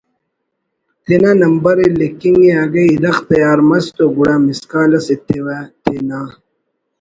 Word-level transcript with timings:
تینا 1.03 1.31
نمبرءِ 1.41 1.87
لکھنگ 1.99 2.41
ءِ 2.49 2.51
اگہ 2.63 2.83
اِرغ 2.89 3.17
تیار 3.27 3.59
مس 3.69 3.85
تو 3.95 4.05
گڑا 4.15 4.35
مسکال 4.45 4.91
اس 4.97 5.07
ایتوہ 5.13 5.57
تے 5.83 5.95
نا 6.07 6.19